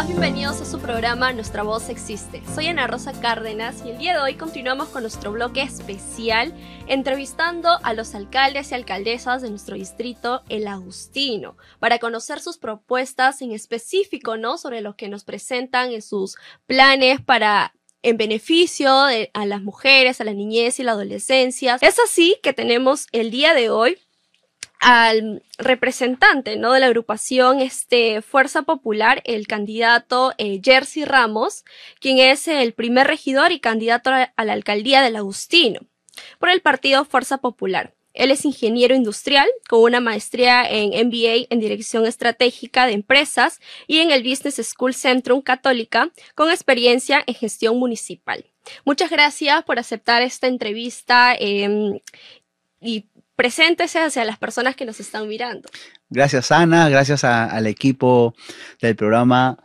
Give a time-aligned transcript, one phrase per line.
[0.00, 2.42] Bienvenidos a su programa Nuestra Voz Existe.
[2.54, 6.54] Soy Ana Rosa Cárdenas y el día de hoy continuamos con nuestro bloque especial
[6.88, 13.42] entrevistando a los alcaldes y alcaldesas de nuestro distrito, El Agustino, para conocer sus propuestas
[13.42, 14.56] en específico, ¿no?
[14.56, 20.20] Sobre lo que nos presentan en sus planes para en beneficio de, a las mujeres,
[20.20, 21.76] a la niñez y la adolescencia.
[21.82, 23.98] Es así que tenemos el día de hoy
[24.82, 26.72] al representante ¿no?
[26.72, 31.64] de la agrupación este, Fuerza Popular, el candidato eh, Jersey Ramos,
[32.00, 35.80] quien es el primer regidor y candidato a, la alcaldía del Agustino
[36.40, 37.94] por el partido Fuerza Popular.
[38.12, 44.00] Él es ingeniero industrial con una maestría en MBA en Dirección Estratégica de Empresas y
[44.00, 48.44] en el Business School Centrum Católica con experiencia en gestión municipal.
[48.84, 52.00] Muchas gracias por aceptar esta entrevista eh,
[52.80, 53.06] y
[53.42, 55.68] preséntese hacia las personas que nos están mirando.
[56.08, 58.36] Gracias Ana, gracias al equipo
[58.80, 59.58] del programa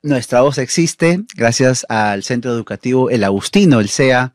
[0.00, 4.32] Nuestra Voz Existe, gracias al Centro Educativo El Agustino, el CEA.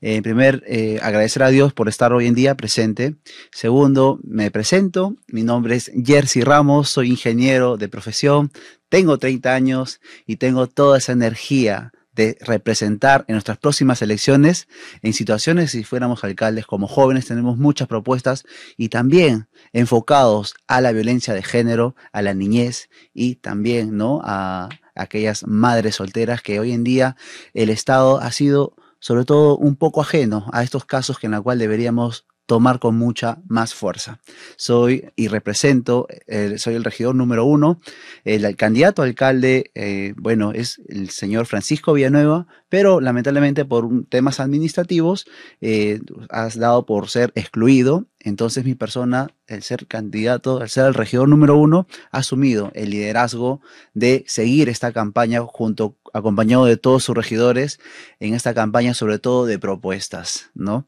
[0.00, 3.16] En primer, eh, agradecer a Dios por estar hoy en día presente.
[3.52, 5.16] Segundo, me presento.
[5.26, 8.50] Mi nombre es Jersey Ramos, soy ingeniero de profesión,
[8.88, 14.68] tengo 30 años y tengo toda esa energía de representar en nuestras próximas elecciones,
[15.00, 18.44] en situaciones si fuéramos alcaldes como jóvenes, tenemos muchas propuestas
[18.76, 24.20] y también enfocados a la violencia de género, a la niñez y también ¿no?
[24.22, 27.16] a aquellas madres solteras que hoy en día
[27.54, 31.40] el Estado ha sido sobre todo un poco ajeno a estos casos que en la
[31.40, 34.18] cual deberíamos tomar con mucha más fuerza.
[34.56, 37.80] Soy y represento, eh, soy el regidor número uno.
[38.24, 44.40] El, el candidato alcalde, eh, bueno, es el señor Francisco Villanueva, pero lamentablemente por temas
[44.40, 45.26] administrativos
[45.60, 48.06] eh, has dado por ser excluido.
[48.20, 52.90] Entonces mi persona, el ser candidato, el ser el regidor número uno, ha asumido el
[52.90, 53.60] liderazgo
[53.94, 57.80] de seguir esta campaña junto, acompañado de todos sus regidores,
[58.18, 60.84] en esta campaña sobre todo de propuestas, ¿no?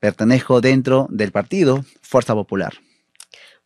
[0.00, 2.72] Pertenezco dentro del partido Fuerza Popular.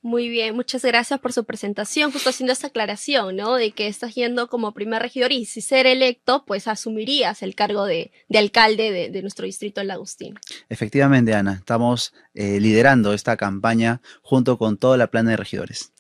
[0.07, 3.57] Muy bien, muchas gracias por su presentación, justo haciendo esta aclaración, ¿no?
[3.57, 7.87] De que estás yendo como primer regidor y si ser electo, pues asumirías el cargo
[7.87, 10.39] de, de alcalde de, de, nuestro distrito El Agustín.
[10.69, 15.91] Efectivamente, Ana, estamos eh, liderando esta campaña junto con toda la plana de regidores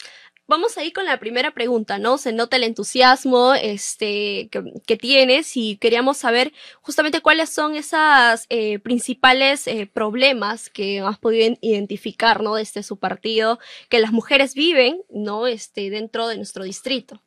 [0.49, 2.19] vamos a ir con la primera pregunta, ¿no?
[2.19, 8.79] Se nota el entusiasmo este, que, tienes y queríamos saber justamente cuáles son esos eh,
[8.79, 12.55] principales eh, problemas que has podido identificar, ¿no?
[12.55, 13.59] Desde su partido,
[13.89, 15.47] que las mujeres viven, ¿no?
[15.47, 17.23] Este, dentro de nuestro distrito.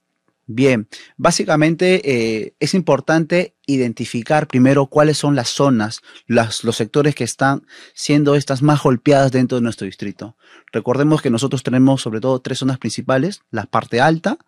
[0.51, 7.67] Bien, básicamente eh, es importante identificar primero cuáles son las zonas, los sectores que están
[7.93, 10.37] siendo estas más golpeadas dentro de nuestro distrito.
[10.71, 14.39] Recordemos que nosotros tenemos sobre todo tres zonas principales, la parte alta,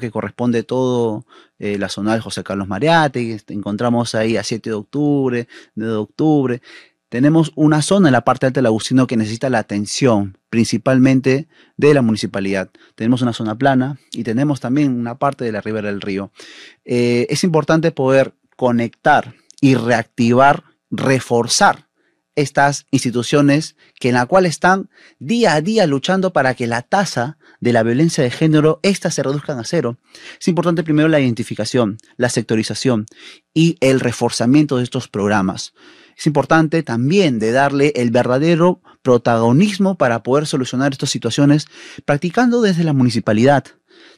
[0.00, 1.26] que corresponde todo
[1.58, 5.98] eh, la zona de José Carlos Mariate, encontramos ahí a 7 de octubre, 9 de
[5.98, 6.62] octubre,
[7.10, 11.92] tenemos una zona en la parte alta del Agustino que necesita la atención principalmente de
[11.92, 12.70] la municipalidad.
[12.94, 16.30] Tenemos una zona plana y tenemos también una parte de la ribera del río.
[16.84, 21.88] Eh, es importante poder conectar y reactivar, reforzar
[22.36, 24.88] estas instituciones que en la cual están
[25.18, 29.24] día a día luchando para que la tasa de la violencia de género, éstas se
[29.24, 29.98] reduzcan a cero.
[30.40, 33.06] Es importante primero la identificación, la sectorización
[33.52, 35.74] y el reforzamiento de estos programas
[36.20, 41.66] es importante también de darle el verdadero protagonismo para poder solucionar estas situaciones
[42.04, 43.64] practicando desde la municipalidad.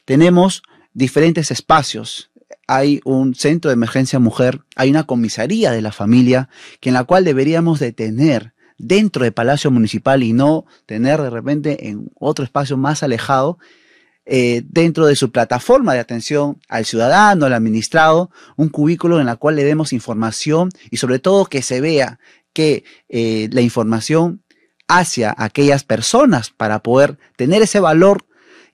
[0.03, 0.63] Tenemos
[0.93, 2.29] diferentes espacios.
[2.67, 6.49] Hay un centro de emergencia mujer, hay una comisaría de la familia,
[6.81, 11.29] que en la cual deberíamos de tener dentro del Palacio Municipal y no tener de
[11.29, 13.59] repente en otro espacio más alejado
[14.25, 19.37] eh, dentro de su plataforma de atención al ciudadano, al administrado, un cubículo en el
[19.37, 22.19] cual le demos información y sobre todo que se vea
[22.53, 24.43] que eh, la información
[24.87, 28.25] hacia aquellas personas para poder tener ese valor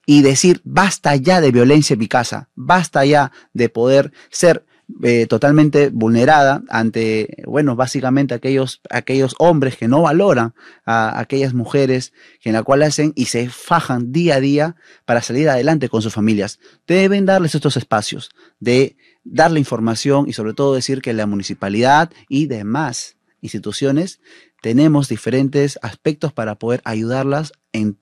[0.05, 4.65] y decir, basta ya de violencia en mi casa, basta ya de poder ser
[5.03, 10.53] eh, totalmente vulnerada ante, bueno, básicamente aquellos, aquellos hombres que no valoran
[10.85, 14.75] a aquellas mujeres que en la cual hacen y se fajan día a día
[15.05, 16.59] para salir adelante con sus familias.
[16.87, 22.47] Deben darles estos espacios de darle información y sobre todo decir que la municipalidad y
[22.47, 24.19] demás instituciones
[24.61, 27.53] tenemos diferentes aspectos para poder ayudarlas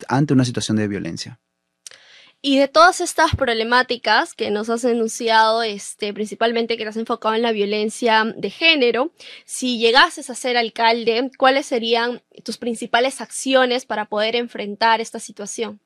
[0.07, 1.39] ante una situación de violencia.
[2.41, 7.33] Y de todas estas problemáticas que nos has enunciado, este, principalmente que te has enfocado
[7.35, 9.11] en la violencia de género,
[9.45, 15.81] si llegases a ser alcalde, ¿cuáles serían tus principales acciones para poder enfrentar esta situación?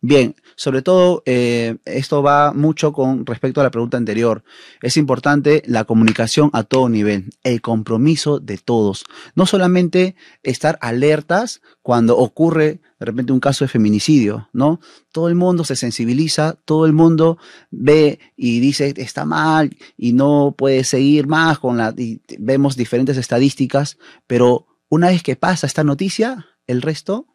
[0.00, 4.44] Bien, sobre todo eh, esto va mucho con respecto a la pregunta anterior.
[4.82, 9.04] Es importante la comunicación a todo nivel, el compromiso de todos.
[9.34, 14.80] No solamente estar alertas cuando ocurre de repente un caso de feminicidio, ¿no?
[15.12, 17.38] Todo el mundo se sensibiliza, todo el mundo
[17.70, 21.94] ve y dice está mal y no puede seguir más con la...
[22.38, 27.26] Vemos diferentes estadísticas, pero una vez que pasa esta noticia, el resto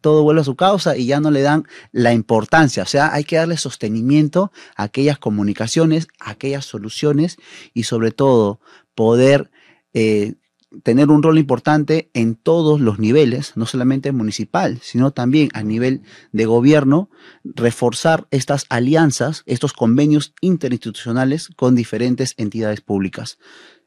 [0.00, 2.82] todo vuelve a su causa y ya no le dan la importancia.
[2.82, 7.36] O sea, hay que darle sostenimiento a aquellas comunicaciones, a aquellas soluciones
[7.74, 8.60] y sobre todo
[8.94, 9.50] poder
[9.94, 10.34] eh,
[10.82, 16.02] tener un rol importante en todos los niveles, no solamente municipal, sino también a nivel
[16.32, 17.10] de gobierno,
[17.42, 23.38] reforzar estas alianzas, estos convenios interinstitucionales con diferentes entidades públicas.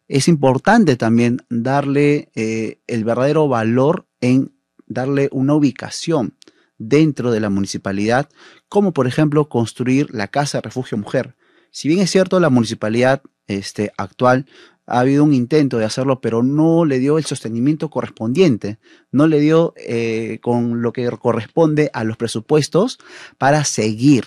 [0.08, 4.52] Es importante también darle eh, el verdadero valor en
[4.94, 6.36] darle una ubicación
[6.78, 8.30] dentro de la municipalidad,
[8.70, 11.36] como por ejemplo construir la Casa Refugio Mujer.
[11.70, 14.46] Si bien es cierto, la municipalidad este, actual
[14.88, 18.80] ha habido un intento de hacerlo, pero no le dio el sostenimiento correspondiente,
[19.12, 23.00] no le dio eh, con lo que corresponde a los presupuestos
[23.38, 24.26] para seguir,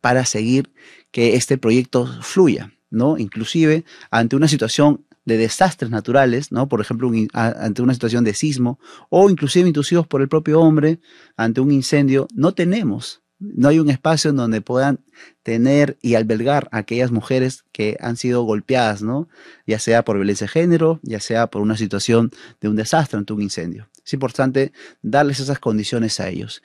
[0.00, 0.70] para seguir
[1.10, 3.18] que este proyecto fluya, ¿no?
[3.18, 6.68] Inclusive ante una situación de desastres naturales, ¿no?
[6.68, 8.78] Por ejemplo, ante una situación de sismo
[9.10, 11.00] o inclusive inducidos por el propio hombre
[11.36, 15.00] ante un incendio, no tenemos, no hay un espacio en donde puedan
[15.42, 19.28] tener y albergar a aquellas mujeres que han sido golpeadas, ¿no?
[19.66, 22.30] Ya sea por violencia de género, ya sea por una situación
[22.60, 23.88] de un desastre ante un incendio.
[24.04, 26.62] Es importante darles esas condiciones a ellos.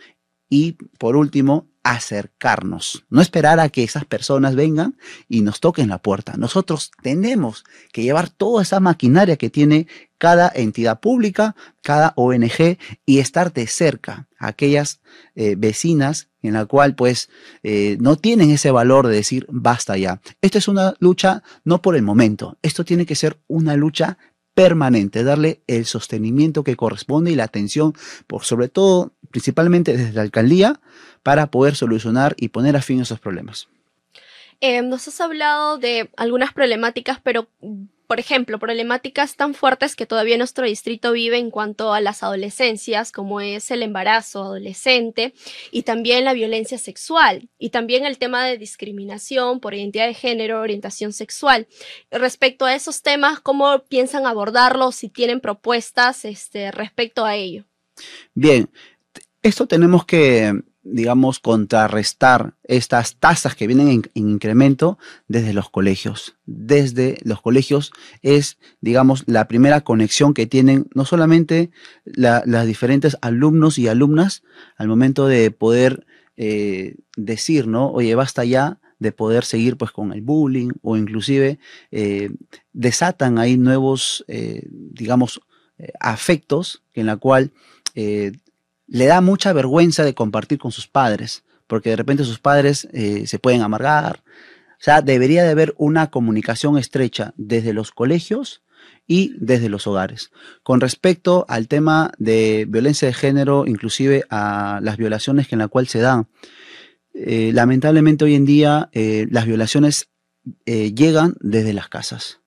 [0.54, 4.98] Y por último, acercarnos, no esperar a que esas personas vengan
[5.30, 6.36] y nos toquen la puerta.
[6.38, 7.64] Nosotros tenemos
[7.94, 9.88] que llevar toda esa maquinaria que tiene
[10.18, 15.00] cada entidad pública, cada ONG y estar de cerca a aquellas
[15.36, 17.30] eh, vecinas en la cual pues
[17.64, 20.22] eh, no tienen ese valor de decir basta ya.
[20.42, 24.18] Esto es una lucha no por el momento, esto tiene que ser una lucha
[24.54, 27.94] permanente, darle el sostenimiento que corresponde y la atención,
[28.28, 30.80] por sobre todo, principalmente desde la alcaldía,
[31.24, 33.68] para poder solucionar y poner a fin esos problemas.
[34.60, 37.48] Eh, nos has hablado de algunas problemáticas, pero
[38.12, 43.14] por ejemplo, problemáticas tan fuertes que todavía nuestro distrito vive en cuanto a las adolescencias,
[43.14, 45.34] como es el embarazo adolescente
[45.72, 50.60] y también la violencia sexual y también el tema de discriminación por identidad de género,
[50.60, 51.68] orientación sexual.
[52.12, 54.98] Respecto a esos temas, ¿cómo piensan abordarlos?
[54.98, 57.64] Si tienen propuestas este, respecto a ello.
[58.34, 58.70] Bien,
[59.42, 60.52] esto tenemos que
[60.84, 64.98] digamos, contrarrestar estas tasas que vienen en, incremento
[65.28, 66.36] desde los colegios.
[66.46, 67.92] Desde los colegios
[68.22, 71.72] es, digamos, la primera conexión que tienen no solamente
[72.04, 74.44] las diferentes alumnos y alumnas
[74.76, 76.06] al momento de poder
[76.36, 77.92] eh, decir, ¿no?
[77.92, 81.60] Oye, basta ya de poder seguir pues con el bullying o inclusive
[81.92, 82.30] eh,
[82.74, 85.42] desatan ahí nuevos, eh, digamos,
[86.00, 87.52] afectos en la cual
[88.92, 93.26] le da mucha vergüenza de compartir con sus padres, porque de repente sus padres eh,
[93.26, 94.22] se pueden amargar.
[94.72, 98.64] O sea, debería de haber una comunicación estrecha desde los colegios
[99.08, 100.32] y desde los hogares.
[100.62, 105.70] Con respecto al tema de violencia de género, inclusive a las violaciones que en la
[105.70, 106.28] cual se dan,
[107.14, 110.10] eh, lamentablemente hoy en día eh, las violaciones
[110.66, 112.42] llegan desde las casas.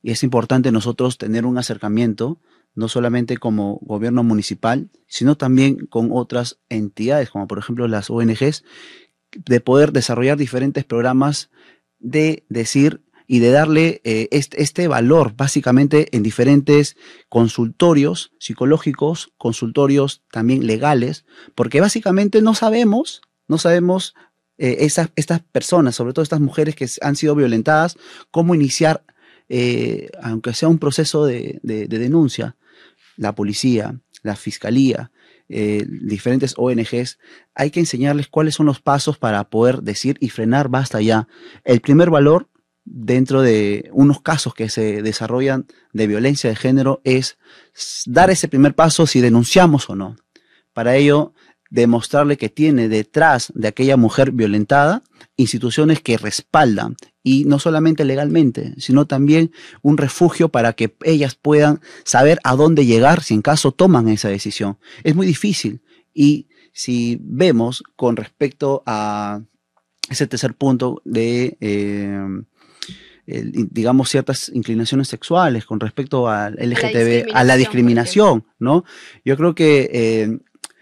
[0.00, 2.38] Y es importante nosotros tener un acercamiento
[2.74, 8.64] no solamente como gobierno municipal, sino también con otras entidades, como por ejemplo las ONGs,
[9.44, 11.50] de poder desarrollar diferentes programas
[11.98, 16.96] de decir y de darle eh, este, este, valor básicamente en diferentes
[17.28, 21.24] consultorios psicológicos, consultorios también legales,
[21.54, 24.14] porque básicamente no sabemos, no sabemos
[24.58, 27.96] eh, esas, estas personas, sobre todo estas mujeres que han sido violentadas,
[28.30, 29.04] cómo iniciar,
[29.48, 32.56] eh, aunque sea un proceso de denuncia
[33.16, 35.10] la policía, la fiscalía,
[35.48, 37.18] eh, diferentes ONGs,
[37.54, 41.28] hay que enseñarles cuáles son los pasos para poder decir y frenar basta ya.
[41.64, 42.48] El primer valor
[42.84, 47.38] dentro de unos casos que se desarrollan de violencia de género es
[48.06, 50.16] dar ese primer paso si denunciamos o no.
[50.72, 51.34] Para ello,
[51.70, 55.02] demostrarle que tiene detrás de aquella mujer violentada
[55.36, 61.80] instituciones que respaldan y no solamente legalmente, sino también un refugio para que ellas puedan
[62.04, 64.78] saber a dónde llegar si en caso toman esa decisión.
[65.04, 65.80] Es muy difícil
[66.12, 69.42] y si vemos con respecto a
[70.08, 72.42] ese tercer punto de, eh,
[73.26, 78.84] digamos, ciertas inclinaciones sexuales con respecto al LGTB, a la discriminación, ¿no?
[79.24, 80.38] Yo creo que eh,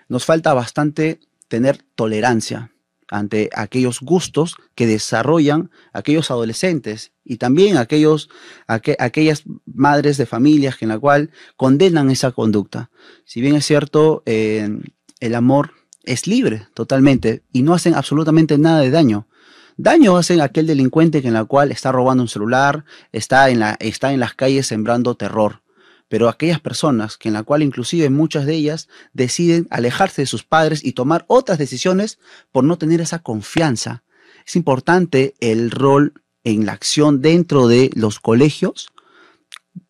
[0.09, 2.73] nos falta bastante tener tolerancia
[3.11, 8.31] ante aquellos gustos que desarrollan aquellos adolescentes y también aquellos,
[8.67, 12.91] aquellas madres de familias que en la cual condenan esa conducta.
[13.25, 14.69] Si bien es cierto, eh,
[15.19, 15.73] el amor
[16.05, 19.27] es libre totalmente y no hacen absolutamente nada de daño.
[19.77, 23.77] Daño hacen aquel delincuente que en la cual está robando un celular, está en, la,
[23.81, 25.63] está en las calles sembrando terror
[26.11, 30.43] pero aquellas personas que en la cual inclusive muchas de ellas deciden alejarse de sus
[30.43, 32.19] padres y tomar otras decisiones
[32.51, 34.03] por no tener esa confianza.
[34.45, 38.89] Es importante el rol en la acción dentro de los colegios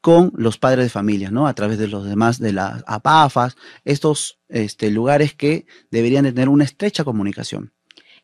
[0.03, 1.47] con los padres de familia, ¿no?
[1.47, 6.65] A través de los demás, de las APAFAS, estos este, lugares que deberían tener una
[6.65, 7.73] estrecha comunicación.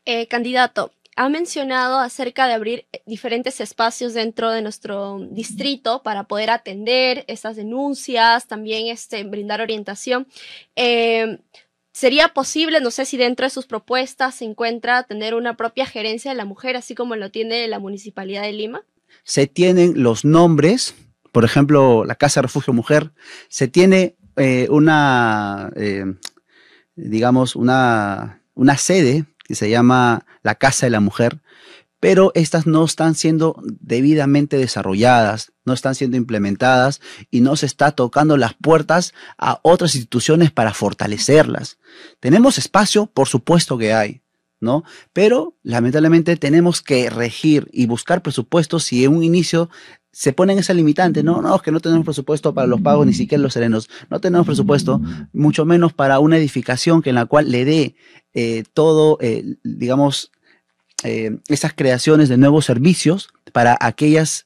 [0.05, 6.25] Eh, candidato, ha mencionado acerca de abrir eh, diferentes espacios dentro de nuestro distrito para
[6.25, 10.27] poder atender esas denuncias, también este, brindar orientación.
[10.75, 11.39] Eh,
[11.91, 16.29] ¿Sería posible, no sé si dentro de sus propuestas se encuentra tener una propia gerencia
[16.29, 18.83] de la mujer, así como lo tiene la Municipalidad de Lima?
[19.23, 20.93] Se tienen los nombres,
[21.31, 23.11] por ejemplo, la Casa Refugio Mujer,
[23.49, 25.71] se tiene eh, una,
[26.95, 31.41] digamos, una, una sede que se llama la Casa de la Mujer,
[31.99, 37.91] pero estas no están siendo debidamente desarrolladas, no están siendo implementadas y no se está
[37.91, 41.79] tocando las puertas a otras instituciones para fortalecerlas.
[42.21, 44.21] Tenemos espacio, por supuesto que hay,
[44.61, 44.83] ¿no?
[45.11, 49.69] Pero lamentablemente tenemos que regir y buscar presupuestos si en un inicio
[50.13, 53.13] se ponen esa limitante, no, no, es que no tenemos presupuesto para los pagos, ni
[53.13, 54.99] siquiera los serenos, no tenemos presupuesto,
[55.31, 57.95] mucho menos para una edificación que en la cual le dé
[58.33, 60.31] eh, todo, eh, digamos,
[61.03, 64.45] eh, esas creaciones de nuevos servicios para aquellas,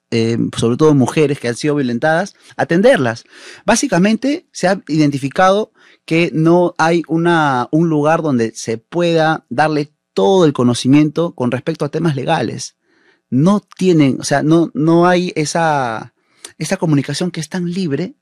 [0.57, 3.23] sobre todo mujeres que han sido violentadas, atenderlas.
[3.65, 5.73] Básicamente se ha identificado
[6.05, 11.83] que no hay una, un lugar donde se pueda darle todo el conocimiento con respecto
[11.83, 12.75] a temas legales
[13.31, 16.13] no tienen, o sea, no, no hay esa,
[16.59, 18.13] esa comunicación que es tan libre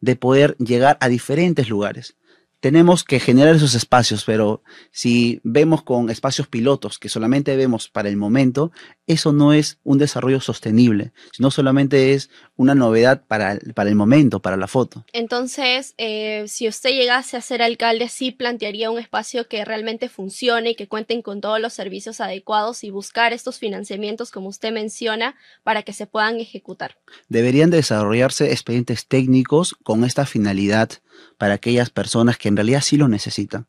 [0.00, 2.16] de poder llegar a diferentes lugares
[2.60, 4.62] tenemos que generar esos espacios, pero
[4.92, 8.70] si vemos con espacios pilotos que solamente vemos para el momento,
[9.06, 14.40] eso no es un desarrollo sostenible, sino solamente es una novedad para, para el momento,
[14.40, 15.04] para la foto.
[15.12, 20.70] Entonces, eh, si usted llegase a ser alcalde, sí plantearía un espacio que realmente funcione
[20.70, 25.34] y que cuenten con todos los servicios adecuados y buscar estos financiamientos, como usted menciona,
[25.62, 26.98] para que se puedan ejecutar.
[27.28, 30.90] Deberían desarrollarse expedientes técnicos con esta finalidad
[31.38, 33.66] para aquellas personas que en realidad sí lo necesitan.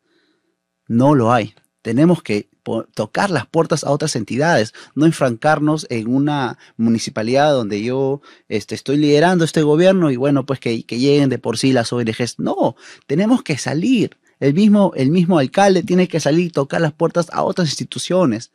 [0.88, 1.54] No lo hay.
[1.82, 2.50] Tenemos que
[2.94, 8.98] tocar las puertas a otras entidades, no enfrancarnos en una municipalidad donde yo este, estoy
[8.98, 12.40] liderando este gobierno y bueno, pues que, lleguen de por sí las ONGs.
[12.40, 12.76] No,
[13.08, 14.18] tenemos que salir.
[14.40, 18.52] El mismo, el mismo alcalde tiene que salir y tocar las puertas a otras instituciones.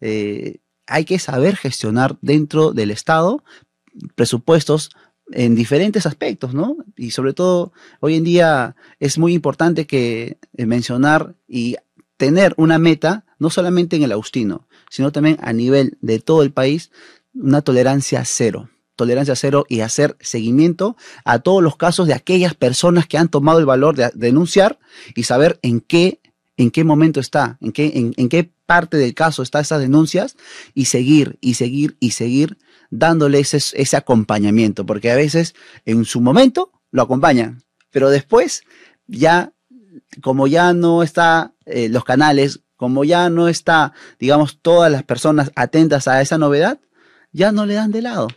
[0.00, 3.42] Eh, hay que saber gestionar dentro del Estado
[4.14, 4.90] presupuestos
[5.32, 6.76] en diferentes aspectos, ¿no?
[6.96, 11.76] Y sobre todo, hoy en día es muy importante que eh, mencionar y
[12.16, 16.52] tener una meta, no solamente en el Austino, sino también a nivel de todo el
[16.52, 16.90] país,
[17.34, 18.70] una tolerancia cero.
[18.96, 23.60] Tolerancia cero y hacer seguimiento a todos los casos de aquellas personas que han tomado
[23.60, 24.80] el valor de denunciar
[25.14, 26.20] y saber en qué,
[26.56, 30.36] en qué momento está, en qué, en, en qué parte del caso está esas denuncias
[30.74, 32.58] y seguir y seguir y seguir
[32.90, 35.54] dándole ese, acompañamiento, porque a veces
[35.84, 38.62] en su momento lo acompañan, pero después
[39.06, 39.52] ya,
[40.22, 45.50] como ya no está eh, los canales, como ya no está, digamos, todas las personas
[45.56, 46.80] atentas a esa novedad,
[47.32, 48.28] ya no le dan de lado.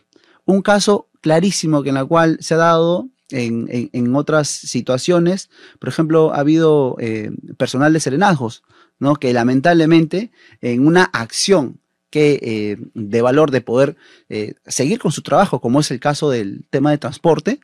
[0.46, 6.34] Un caso clarísimo que en la cual se ha dado en, otras situaciones, por ejemplo,
[6.34, 8.64] ha habido eh, personal de serenazgos,
[9.00, 9.16] ¿no?
[9.16, 10.32] que lamentablemente
[10.62, 11.81] en una acción
[12.12, 13.96] que eh, de valor de poder
[14.30, 17.62] eh, seguir con su trabajo, como es el caso del tema de transporte,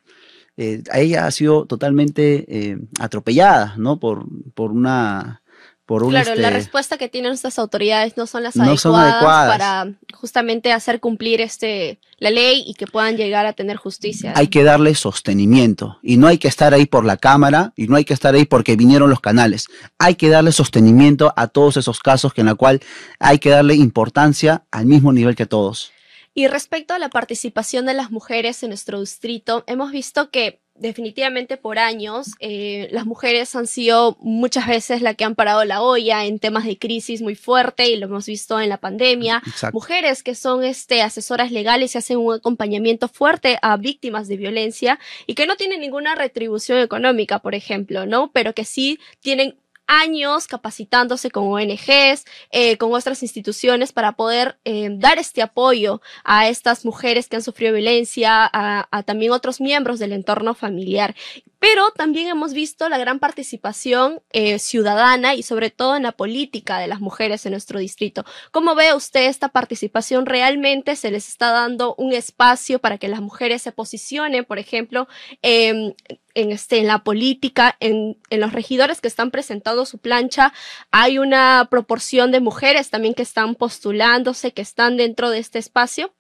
[0.56, 4.00] eh, ella ha sido totalmente atropellada, ¿no?
[4.00, 4.26] Por,
[4.56, 5.44] por, una,
[5.88, 6.12] por un...
[6.12, 9.58] Claro, la este, respuesta que tienen nuestras autoridades no son las No son adecuadas, adecuadas.
[9.58, 14.34] para justamente hacer cumplir este la ley y que puedan llegar a tener justicia.
[14.36, 17.96] hay que darle sostenimiento y no hay que estar ahí por la cámara y no
[17.96, 19.68] hay que estar ahí porque vinieron los canales.
[19.98, 22.82] Hay que darle sostenimiento a todos esos casos que en la cual
[23.20, 25.92] hay que darle importancia al mismo nivel que todos.
[26.34, 31.58] Y respecto a la participación de las mujeres en nuestro distrito, hemos visto que definitivamente
[31.58, 36.26] por años eh, las mujeres han sido muchas veces la que han parado la olla
[36.26, 39.42] en temas de crisis muy fuerte y lo hemos visto en la pandemia.
[39.46, 39.74] Exacto.
[39.74, 45.00] Mujeres que son este, asesoras legales y hacen un acompañamiento fuerte a víctimas de violencia
[45.26, 48.32] y que no tienen ninguna retribución económica, por ejemplo, ¿no?
[48.32, 49.58] Pero que sí tienen
[49.88, 56.48] años capacitándose con ONGs, eh, con otras instituciones para poder eh, dar este apoyo a
[56.48, 61.16] estas mujeres que han sufrido violencia, a, a también otros miembros del entorno familiar.
[61.60, 66.78] Pero también hemos visto la gran participación eh, ciudadana y sobre todo en la política
[66.78, 68.26] de las mujeres en nuestro distrito.
[68.52, 70.26] ¿Cómo ve usted esta participación?
[70.26, 75.08] ¿Realmente se les está dando un espacio para que las mujeres se posicionen, por ejemplo,
[75.42, 75.96] en,
[76.36, 80.54] este, en la política, en los regidores que están presentando su plancha?
[80.92, 86.14] ¿Hay una proporción de mujeres también que están postulándose, que están dentro de este espacio?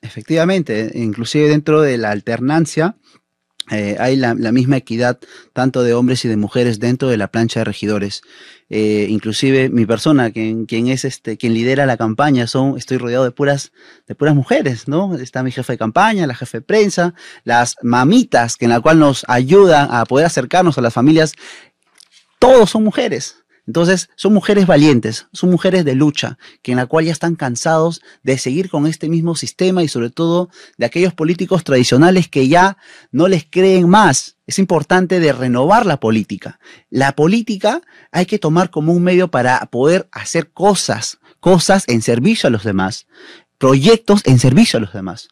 [0.00, 2.96] Efectivamente, inclusive dentro de la alternancia
[3.70, 5.18] eh, hay la, la, misma equidad
[5.52, 8.22] tanto de hombres y de mujeres dentro de la plancha de regidores.
[8.70, 13.24] Eh, inclusive mi persona, quien, quien es este, quien lidera la campaña, son, estoy rodeado
[13.24, 13.72] de puras,
[14.06, 15.16] de puras mujeres, ¿no?
[15.16, 18.98] Está mi jefe de campaña, la jefe de prensa, las mamitas, que en la cual
[18.98, 21.32] nos ayudan a poder acercarnos a las familias.
[22.38, 23.37] Todos son mujeres.
[23.68, 28.00] Entonces, son mujeres valientes, son mujeres de lucha, que en la cual ya están cansados
[28.22, 30.48] de seguir con este mismo sistema y sobre todo
[30.78, 32.78] de aquellos políticos tradicionales que ya
[33.12, 34.38] no les creen más.
[34.46, 36.58] Es importante de renovar la política.
[36.88, 42.46] La política hay que tomar como un medio para poder hacer cosas, cosas en servicio
[42.46, 43.06] a los demás,
[43.58, 45.28] proyectos en servicio a los demás.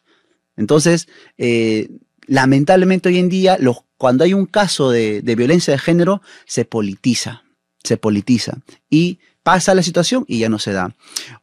[0.57, 1.07] Entonces,
[1.39, 1.89] eh,
[2.27, 6.65] lamentablemente hoy en día, los, cuando hay un caso de, de violencia de género, se
[6.65, 7.41] politiza
[7.87, 10.95] se politiza y pasa la situación y ya no se da.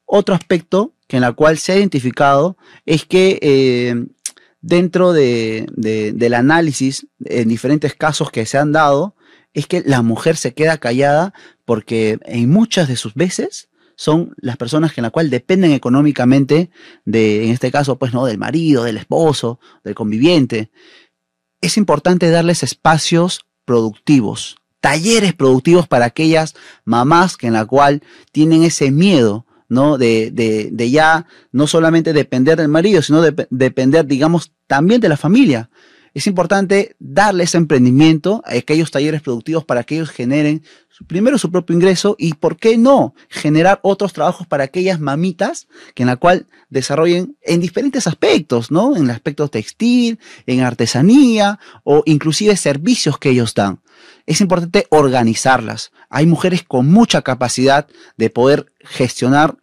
[0.04, 4.06] Otro aspecto que en la cual se ha identificado es que eh,
[4.60, 9.16] dentro de, de, del análisis en diferentes casos que se han dado
[9.54, 11.32] es que la mujer se queda callada
[11.64, 16.70] porque en muchas de sus veces son las personas que en la cual dependen económicamente
[17.04, 20.70] de, en este caso, pues no, del marido, del esposo, del conviviente.
[21.60, 28.64] Es importante darles espacios productivos, talleres productivos para aquellas mamás que en la cual tienen
[28.64, 29.96] ese miedo, ¿no?
[29.96, 35.08] De, de, de ya no solamente depender del marido, sino de, depender, digamos, también de
[35.08, 35.70] la familia.
[36.12, 40.62] Es importante darle ese emprendimiento a aquellos talleres productivos para que ellos generen
[41.06, 46.02] primero su propio ingreso y, ¿por qué no?, generar otros trabajos para aquellas mamitas que
[46.02, 48.94] en la cual desarrollen en diferentes aspectos, ¿no?
[48.96, 53.80] En el aspecto textil, en artesanía o inclusive servicios que ellos dan.
[54.26, 55.92] Es importante organizarlas.
[56.08, 59.56] Hay mujeres con mucha capacidad de poder gestionar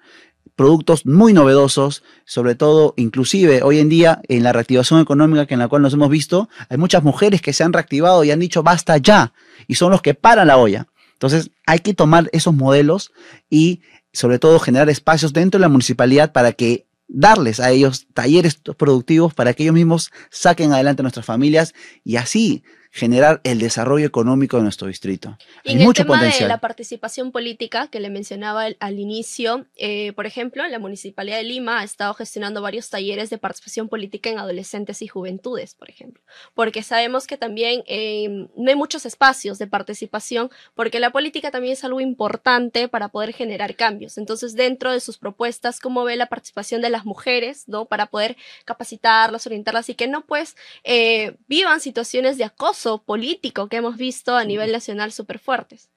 [0.56, 5.60] productos muy novedosos, sobre todo, inclusive hoy en día, en la reactivación económica que en
[5.60, 8.62] la cual nos hemos visto, hay muchas mujeres que se han reactivado y han dicho
[8.62, 9.34] basta ya,
[9.68, 10.88] y son los que paran la olla.
[11.14, 13.12] Entonces, hay que tomar esos modelos
[13.50, 13.82] y,
[14.14, 19.34] sobre todo, generar espacios dentro de la municipalidad para que darles a ellos talleres productivos
[19.34, 21.74] para que ellos mismos saquen adelante nuestras familias
[22.06, 25.38] y así generar el desarrollo económico de nuestro distrito.
[25.64, 26.50] Y Hay en mucho el tema potencial.
[26.50, 31.38] de la participación política que le mencionaba al, al inicio, eh, por ejemplo, la Municipalidad
[31.38, 35.90] de Lima ha estado gestionando varios talleres de participación política en adolescentes y juventudes, por
[35.90, 36.22] ejemplo,
[36.54, 41.74] porque sabemos que también eh, no hay muchos espacios de participación, porque la política también
[41.74, 44.18] es algo importante para poder generar cambios.
[44.18, 47.86] Entonces, dentro de sus propuestas, ¿cómo ve la participación de las mujeres, no?
[47.86, 53.78] Para poder capacitarlas, orientarlas y que no, pues, eh, vivan situaciones de acoso político que
[53.78, 55.90] hemos visto a nivel nacional súper fuertes.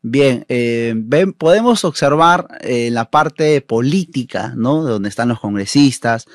[0.00, 4.82] Bien, eh, ven, podemos observar eh, la parte política, ¿no?
[4.82, 6.26] Donde están los congresistas,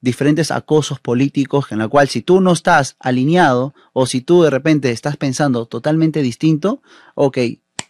[0.00, 4.50] diferentes acosos políticos en la cual si tú no estás alineado o si tú de
[4.50, 6.82] repente estás pensando totalmente distinto,
[7.14, 7.38] ok,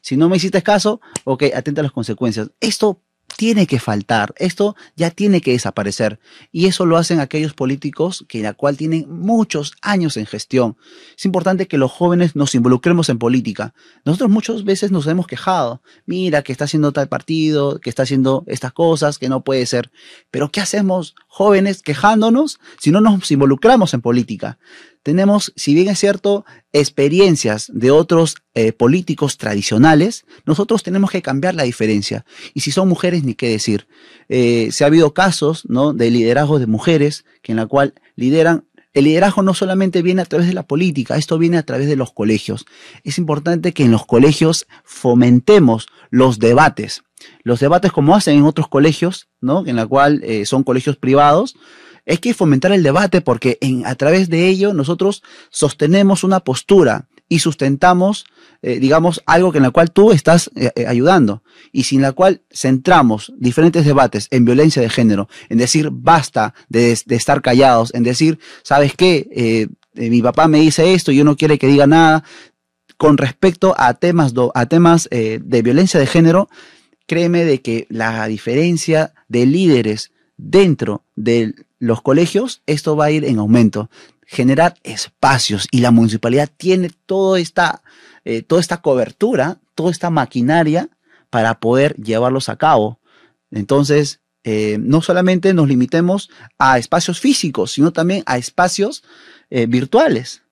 [0.00, 2.50] si no me hiciste caso, ok, atenta a las consecuencias.
[2.60, 3.02] Esto
[3.38, 6.18] tiene que faltar, esto ya tiene que desaparecer.
[6.50, 10.76] Y eso lo hacen aquellos políticos que la cual tienen muchos años en gestión.
[11.16, 13.74] Es importante que los jóvenes nos involucremos en política.
[14.04, 18.42] Nosotros muchas veces nos hemos quejado, mira que está haciendo tal partido, que está haciendo
[18.48, 19.92] estas cosas, que no puede ser.
[20.32, 24.58] Pero ¿qué hacemos jóvenes quejándonos si no nos involucramos en política?
[25.08, 31.54] Tenemos, si bien es cierto, experiencias de otros eh, políticos tradicionales, nosotros tenemos que cambiar
[31.54, 32.26] la diferencia.
[32.52, 33.88] Y si son mujeres, ni qué decir.
[34.28, 35.94] Eh, se ha habido casos ¿no?
[35.94, 40.26] de liderazgo de mujeres que en la cual lideran el liderazgo no solamente viene a
[40.26, 42.66] través de la política, esto viene a través de los colegios.
[43.02, 47.02] Es importante que en los colegios fomentemos los debates.
[47.44, 49.66] Los debates como hacen en otros colegios, ¿no?
[49.66, 51.56] En la cual eh, son colegios privados,
[52.08, 57.40] hay que fomentar el debate porque a través de ello nosotros sostenemos una postura y
[57.40, 58.24] sustentamos,
[58.62, 61.42] eh, digamos, algo en la cual tú estás eh, eh, ayudando
[61.72, 66.92] y sin la cual centramos diferentes debates en violencia de género, en decir basta de,
[66.92, 69.68] estar callados, en decir, ¿sabes qué?
[69.94, 72.24] mi papá me dice esto, yo no quiere que diga nada.
[72.96, 76.48] Con respecto a temas, do, a temas de violencia de género,
[77.06, 83.24] créeme de que la diferencia de líderes dentro de los colegios, esto va a ir
[83.24, 83.88] en aumento
[84.28, 87.82] generar espacios y la municipalidad tiene toda esta,
[88.26, 90.90] eh, toda esta cobertura, toda esta maquinaria
[91.30, 93.00] para poder llevarlos a cabo.
[93.50, 99.02] Entonces, eh, no solamente nos limitemos a espacios físicos, sino también a espacios
[99.50, 100.42] eh, virtuales.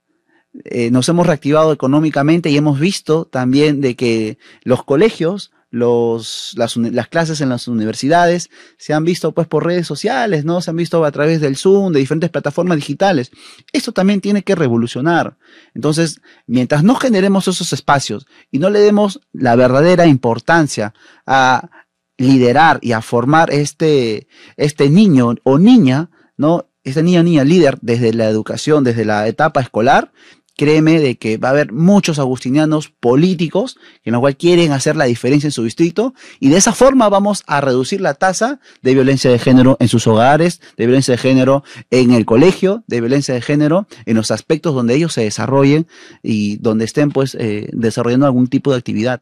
[0.91, 7.49] nos hemos reactivado económicamente y hemos visto también de que los colegios las, clases en
[7.49, 10.61] las universidades se han visto pues por redes sociales, ¿no?
[10.61, 13.31] Se han visto a través del Zoom, de diferentes plataformas digitales.
[13.73, 15.37] Esto también tiene que revolucionar.
[15.75, 20.95] Entonces, mientras no generemos esos espacios y no le demos la verdadera importancia
[21.27, 21.71] a
[22.17, 26.71] liderar y a formar este, este niño o niña, ¿no?
[26.85, 30.13] Este niño o niña líder desde la educación, desde la etapa escolar,
[30.57, 34.97] créeme de que va a haber muchos agustinianos políticos que en lo cual quieren hacer
[34.97, 38.95] la diferencia en su distrito y de esa forma vamos a reducir la tasa de
[38.95, 43.35] violencia de género en sus hogares, de violencia de género en el colegio, de violencia
[43.35, 45.87] de género en los aspectos donde ellos se desarrollen
[46.23, 49.21] y donde estén pues eh, desarrollando algún tipo de actividad.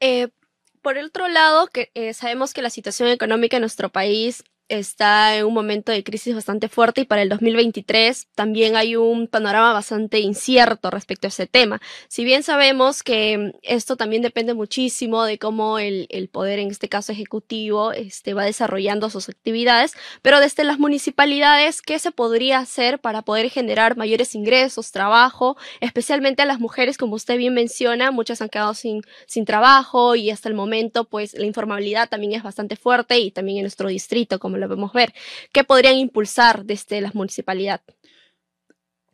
[0.00, 0.28] Eh,
[0.82, 4.42] por el otro lado, que, eh, sabemos que la situación económica en nuestro país
[4.78, 9.28] está en un momento de crisis bastante fuerte y para el 2023 también hay un
[9.28, 11.80] panorama bastante incierto respecto a ese tema.
[12.08, 16.88] Si bien sabemos que esto también depende muchísimo de cómo el, el poder, en este
[16.88, 22.98] caso ejecutivo, este, va desarrollando sus actividades, pero desde las municipalidades, ¿qué se podría hacer
[22.98, 28.40] para poder generar mayores ingresos, trabajo, especialmente a las mujeres, como usted bien menciona, muchas
[28.40, 32.76] han quedado sin, sin trabajo y hasta el momento, pues la informalidad también es bastante
[32.76, 35.12] fuerte y también en nuestro distrito, como lo podemos ver.
[35.52, 37.82] ¿Qué podrían impulsar desde la municipalidad?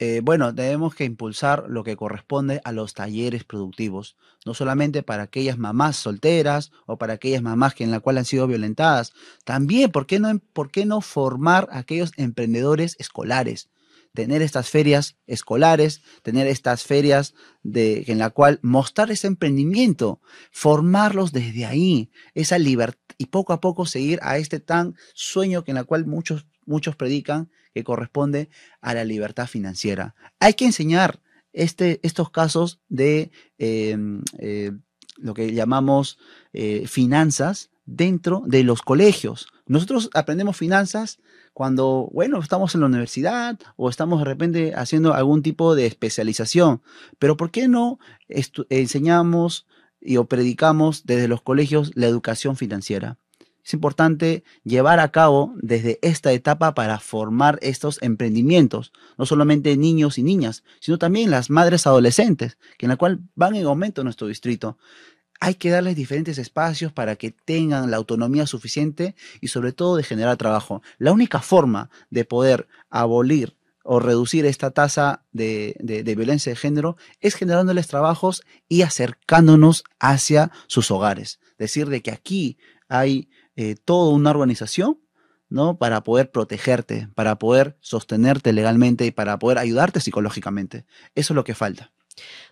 [0.00, 5.24] Eh, bueno, tenemos que impulsar lo que corresponde a los talleres productivos, no solamente para
[5.24, 9.12] aquellas mamás solteras o para aquellas mamás que en la cual han sido violentadas,
[9.44, 13.70] también, ¿por qué no, por qué no formar a aquellos emprendedores escolares?
[14.14, 21.32] Tener estas ferias escolares, tener estas ferias de, en la cual mostrar ese emprendimiento, formarlos
[21.32, 25.76] desde ahí, esa libertad y poco a poco seguir a este tan sueño que en
[25.76, 28.48] la cual muchos, muchos predican que corresponde
[28.80, 30.14] a la libertad financiera.
[30.40, 31.20] Hay que enseñar
[31.52, 34.72] este, estos casos de em, eh,
[35.16, 36.18] lo que llamamos
[36.52, 39.48] eh, finanzas dentro de los colegios.
[39.66, 41.18] Nosotros aprendemos finanzas
[41.58, 46.82] cuando, bueno, estamos en la universidad o estamos de repente haciendo algún tipo de especialización.
[47.18, 49.66] Pero ¿por qué no enseñamos
[50.00, 53.18] y o predicamos desde los colegios la educación financiera?
[53.64, 60.16] Es importante llevar a cabo desde esta etapa para formar estos emprendimientos, no solamente niños
[60.16, 64.04] y niñas, sino también las madres adolescentes, que en la cual van en aumento en
[64.04, 64.78] nuestro distrito
[65.40, 70.02] hay que darles diferentes espacios para que tengan la autonomía suficiente y sobre todo de
[70.02, 70.82] generar trabajo.
[70.98, 75.74] La única forma de poder abolir o reducir esta tasa de,
[76.16, 81.40] violencia de género es generándoles trabajos y acercándonos hacia sus hogares.
[81.56, 84.98] Decir de que aquí hay eh, toda una organización
[85.50, 85.78] ¿no?
[85.78, 90.84] Para poder protegerte, para poder sostenerte legalmente y para poder ayudarte psicológicamente.
[91.14, 91.90] Eso es lo que falta.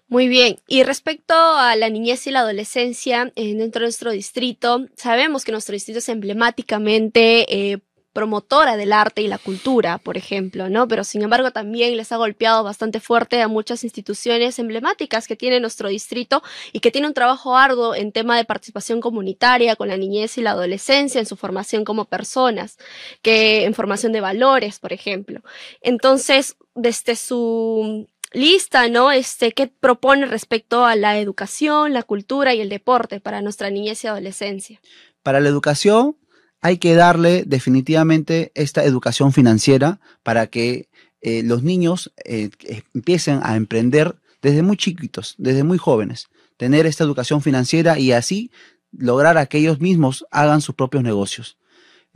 [0.09, 0.59] Muy bien.
[0.69, 5.51] Y respecto a la niñez y la adolescencia eh, dentro de nuestro distrito, sabemos que
[5.53, 7.81] nuestro distrito es emblemáticamente eh,
[8.17, 10.89] promotora del arte y la cultura, por ejemplo, ¿no?
[10.89, 15.61] Pero sin embargo también les ha golpeado bastante fuerte a muchas instituciones emblemáticas que tiene
[15.61, 19.99] nuestro distrito y que tiene un trabajo arduo en tema de participación comunitaria con la
[19.99, 22.79] niñez y la adolescencia en su formación como personas,
[23.21, 25.43] que en formación de valores, por ejemplo.
[25.83, 29.11] Entonces, desde su lista, ¿no?
[29.11, 34.05] Este, ¿qué propone respecto a la educación, la cultura y el deporte para nuestra niñez
[34.05, 34.81] y adolescencia?
[35.23, 36.17] Para la educación
[36.61, 40.89] hay que darle definitivamente esta educación financiera para que
[41.23, 42.51] eh, los niños eh,
[42.95, 48.51] empiecen a emprender desde muy chiquitos, desde muy jóvenes, tener esta educación financiera y así
[48.93, 51.57] lograr que ellos mismos hagan sus propios negocios.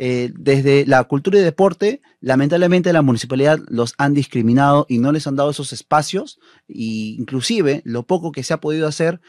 [0.03, 5.27] Eh, desde la cultura y deporte, lamentablemente la municipalidad los han discriminado y no les
[5.27, 9.21] han dado esos espacios, e inclusive lo poco que se ha podido hacer,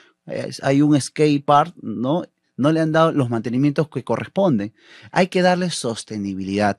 [0.62, 2.24] hay un skate park, ¿no?
[2.56, 4.74] No le han dado los mantenimientos que corresponden.
[5.12, 6.78] Hay que darle sostenibilidad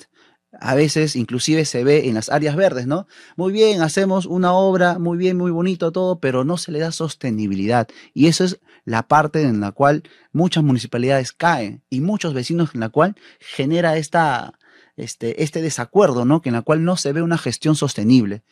[0.60, 3.06] a veces inclusive se ve en las áreas verdes, ¿no?
[3.36, 6.92] Muy bien, hacemos una obra, muy bien, muy bonito todo, pero no se le da
[6.92, 7.88] sostenibilidad.
[8.12, 12.80] Y eso es la parte en la cual muchas municipalidades caen y muchos vecinos en
[12.80, 14.58] la cual genera esta,
[14.96, 16.42] este, este desacuerdo, ¿no?
[16.42, 18.42] Que en la cual no se ve una gestión sostenible.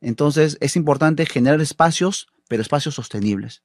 [0.00, 3.62] Entonces es importante generar espacios, pero espacios sostenibles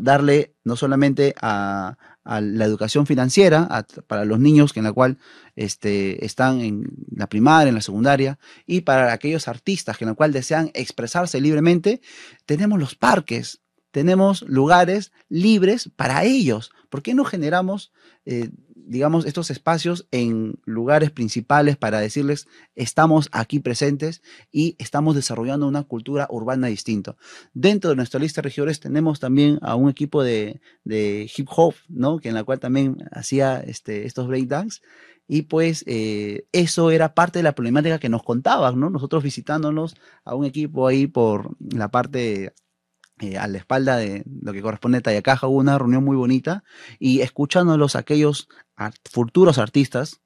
[0.00, 5.18] darle no solamente a, la educación financiera para los niños que en la cual
[5.56, 10.14] este, están en la primaria, en la secundaria, y para aquellos artistas que en la
[10.14, 12.00] cual desean expresarse libremente,
[12.46, 16.72] tenemos los parques, tenemos lugares libres para ellos.
[16.88, 17.92] ¿Por qué no generamos
[18.24, 18.50] eh,
[18.90, 25.84] digamos, estos espacios en lugares principales para decirles, estamos aquí presentes y estamos desarrollando una
[25.84, 27.14] cultura urbana distinta.
[27.54, 32.18] Dentro de nuestra lista de regidores tenemos también a un equipo de, hip hop, ¿no?
[32.18, 34.80] Que en la cual también hacía este, estos breakdance.
[35.28, 38.90] Y pues eh, eso era parte de la problemática que nos contaban, ¿no?
[38.90, 42.52] Nosotros visitándonos a un equipo ahí por la parte
[43.20, 46.64] eh, a la espalda de lo que corresponde a Tayacaja, hubo una reunión muy bonita
[46.98, 48.48] y escuchándolos aquellos
[49.10, 50.20] futuros artistas,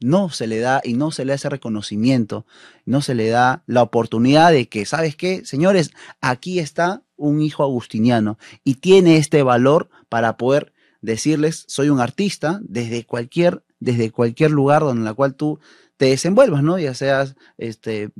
[0.00, 2.44] no se le da y no se le hace reconocimiento,
[2.84, 5.44] no se le da la oportunidad de que, ¿sabes qué?
[5.44, 12.00] Señores, aquí está un hijo agustiniano y tiene este valor para poder decirles, soy un
[12.00, 15.60] artista desde cualquier, desde cualquier lugar donde la cual tú
[15.96, 16.78] te desenvuelvas, ¿no?
[16.78, 18.10] Ya seas este,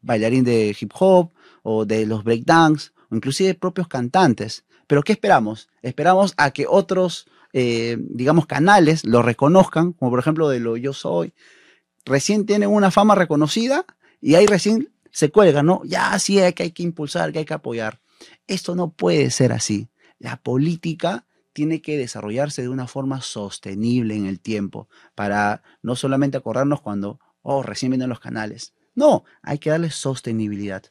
[0.00, 1.32] bailarín de hip hop
[1.62, 4.64] o de los breakdance o inclusive propios cantantes.
[4.86, 5.68] Pero ¿qué esperamos?
[5.82, 10.92] Esperamos a que otros, eh, digamos, canales lo reconozcan, como por ejemplo de lo Yo
[10.92, 11.34] Soy,
[12.04, 13.84] recién tienen una fama reconocida
[14.20, 15.82] y ahí recién se cuelgan, ¿no?
[15.84, 18.00] Ya sí que hay que impulsar, que hay que apoyar.
[18.46, 19.88] Esto no puede ser así.
[20.18, 26.36] La política tiene que desarrollarse de una forma sostenible en el tiempo, para no solamente
[26.36, 28.74] acordarnos cuando, oh, recién vienen los canales.
[28.94, 30.84] No, hay que darle sostenibilidad.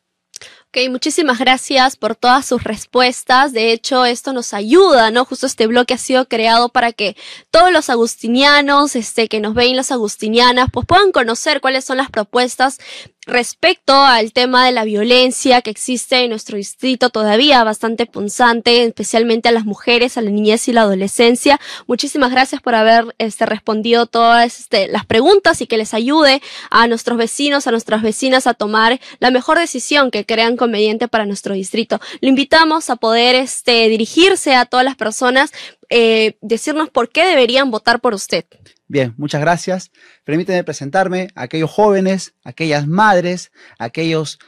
[0.69, 3.53] Ok, muchísimas gracias por todas sus respuestas.
[3.53, 5.23] De hecho, esto nos ayuda, ¿no?
[5.23, 7.15] Justo este bloque ha sido creado para que
[7.51, 12.11] todos los agustinianos, este, que nos ven las agustinianas, pues puedan conocer cuáles son las
[12.11, 12.79] propuestas
[13.27, 19.49] respecto al tema de la violencia que existe en nuestro distrito todavía bastante punzante, especialmente
[19.49, 21.59] a las mujeres, a la niñez y la adolescencia.
[21.87, 26.87] Muchísimas gracias por haber este, respondido todas este, las preguntas y que les ayude a
[26.87, 31.53] nuestros vecinos, a nuestras vecinas a tomar la mejor decisión que crean conveniente para nuestro
[31.53, 31.99] distrito.
[32.21, 35.51] Le invitamos a poder este, dirigirse a todas las personas,
[35.89, 38.45] eh, decirnos por qué deberían votar por usted.
[38.87, 39.91] Bien, muchas gracias.
[40.23, 44.39] Permíteme presentarme a aquellos jóvenes, aquellas madres, aquellos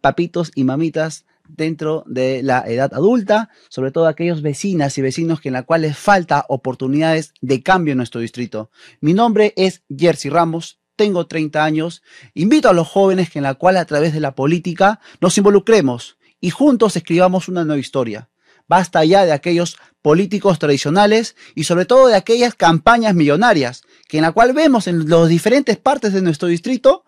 [0.00, 5.48] papitos y mamitas dentro de la edad adulta, sobre todo aquellos vecinas y vecinos que
[5.48, 8.70] en la cual les falta oportunidades de cambio en nuestro distrito.
[9.00, 12.02] Mi nombre es Jersey Ramos, tengo 30 años.
[12.34, 16.16] Invito a los jóvenes que en la cual a través de la política nos involucremos
[16.40, 18.28] y juntos escribamos una nueva historia.
[18.66, 24.22] Basta ya de aquellos políticos tradicionales y sobre todo de aquellas campañas millonarias, que en
[24.22, 27.04] la cual vemos en las diferentes partes de nuestro distrito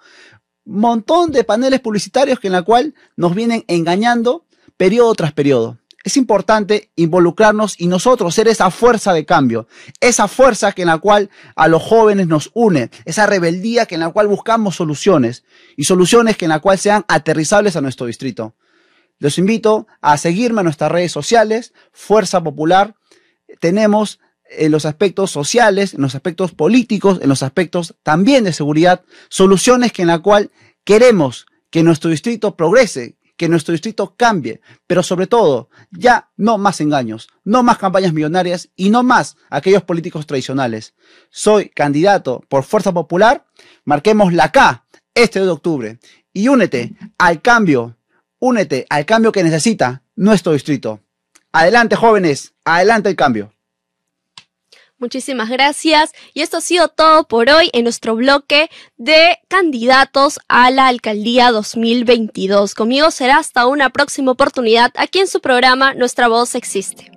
[0.65, 4.45] montón de paneles publicitarios que en la cual nos vienen engañando
[4.77, 5.79] periodo tras periodo.
[6.07, 9.67] Es importante involucrarnos y nosotros ser esa fuerza de cambio,
[10.01, 14.03] esa fuerza que en la cual a los jóvenes nos une, esa rebeldía que en
[14.03, 15.43] la cual buscamos soluciones
[15.77, 18.55] y soluciones que en la cual sean aterrizables a nuestro distrito.
[19.19, 22.95] Los invito a seguirme en nuestras redes sociales, Fuerza Popular.
[23.59, 29.03] Tenemos en los aspectos sociales, en los aspectos políticos, en los aspectos también de seguridad,
[29.29, 30.53] soluciones que en la cual
[30.85, 36.81] queremos que nuestro distrito progrese, que nuestro distrito cambie, pero sobre todo, ya no más
[36.81, 40.95] engaños, no más campañas millonarias y no más aquellos políticos tradicionales.
[41.31, 43.47] Soy candidato por Fuerza Popular,
[43.85, 45.99] marquemos la K este de octubre
[46.33, 47.97] y únete al cambio
[48.39, 51.01] Únete al cambio que necesita nuestro distrito.
[51.53, 53.53] Adelante jóvenes, adelante el cambio.
[54.99, 56.13] Muchísimas gracias.
[56.33, 61.51] Y esto ha sido todo por hoy en nuestro bloque de candidatos a la alcaldía
[61.51, 62.75] 2022.
[62.75, 67.16] Conmigo será hasta una próxima oportunidad aquí en su programa Nuestra Voz Existe.